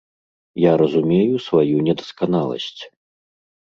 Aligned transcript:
Я 0.63 0.71
разумею 0.83 1.37
сваю 1.47 1.77
недасканаласць. 1.91 2.77